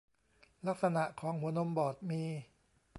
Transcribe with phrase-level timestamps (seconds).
[0.67, 2.23] ลักษณะของหัวนมบอดมี